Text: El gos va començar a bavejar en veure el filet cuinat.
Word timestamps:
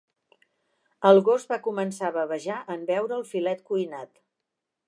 El 1.09 1.19
gos 1.27 1.45
va 1.51 1.59
començar 1.69 2.09
a 2.09 2.13
bavejar 2.17 2.57
en 2.77 2.89
veure 2.91 3.19
el 3.21 3.29
filet 3.35 3.65
cuinat. 3.73 4.15